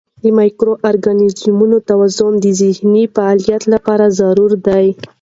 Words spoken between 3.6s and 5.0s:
لپاره ضروري دی.